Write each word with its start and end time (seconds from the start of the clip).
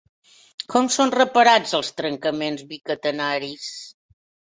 Com 0.73 0.87
són 0.93 1.11
reparats 1.15 1.75
els 1.79 1.91
trencaments 1.99 2.63
bicatenaris? 2.71 3.69